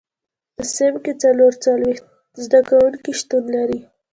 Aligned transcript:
په 0.55 0.63
صنف 0.73 0.95
کې 1.05 1.13
څلور 1.23 1.51
څلوېښت 1.63 2.05
زده 2.43 2.59
کوونکي 2.69 3.11
شتون 3.19 3.43
لري. 3.55 3.79